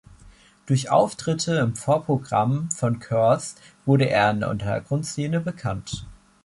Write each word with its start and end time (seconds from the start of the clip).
Durch 0.65 0.89
Auftritte 0.89 1.57
im 1.59 1.75
Vorprogramm 1.75 2.71
von 2.71 2.97
Curse 2.97 3.57
wurde 3.85 4.09
er 4.09 4.31
in 4.31 4.39
der 4.39 4.49
Untergrundszene 4.49 5.41
bekannt. 5.41 6.07